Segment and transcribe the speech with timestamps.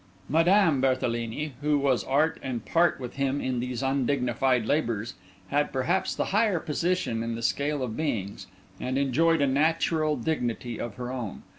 [0.27, 5.13] Madame Berthelini, who was art and part with him in these undignified labours,
[5.49, 8.47] had perhaps a higher position in the scale of beings,
[8.79, 11.43] and enjoyed a natural dignity of her own.